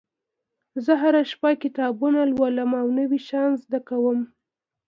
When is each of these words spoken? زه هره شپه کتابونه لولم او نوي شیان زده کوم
زه 0.85 0.93
هره 1.01 1.21
شپه 1.31 1.49
کتابونه 1.63 2.19
لولم 2.35 2.71
او 2.81 2.87
نوي 2.99 3.19
شیان 3.27 3.51
زده 3.63 3.79
کوم 3.87 4.19